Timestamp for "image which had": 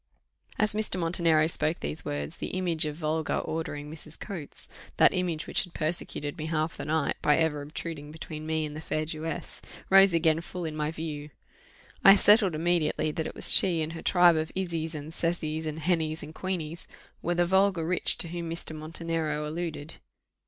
5.13-5.75